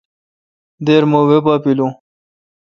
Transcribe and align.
دیر 0.85 1.03
مہ 1.11 1.19
وی 1.27 1.37
پا 1.45 1.53
پیلو۔ 1.63 1.87